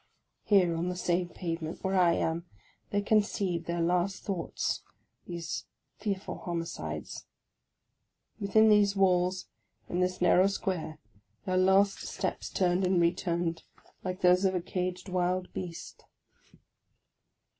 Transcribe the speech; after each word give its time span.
Here, 0.41 0.75
on 0.75 0.89
the 0.89 0.95
same 0.95 1.29
pavement 1.29 1.83
where 1.83 1.93
I 1.93 2.13
am, 2.13 2.47
they 2.89 3.03
conceived 3.03 3.67
their 3.67 3.81
last 3.83 4.23
thoughts,— 4.23 4.81
these 5.27 5.65
fearful 5.99 6.39
homicides! 6.39 7.27
Within 8.39 8.67
these 8.67 8.95
walls, 8.95 9.45
in 9.87 9.99
this 9.99 10.19
nar 10.19 10.39
row 10.39 10.47
square, 10.47 10.97
their 11.45 11.55
last 11.57 11.99
steps 11.99 12.49
turned 12.49 12.83
and 12.83 12.99
re 12.99 13.13
turned, 13.13 13.61
like 14.03 14.21
those 14.21 14.43
of 14.43 14.55
a 14.55 14.59
caged 14.59 15.07
wild 15.07 15.53
beast. 15.53 16.03